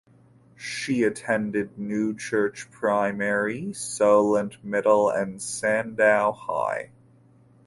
[0.55, 6.89] She attended Newchurch Primary, Solent Middle and Sandown High.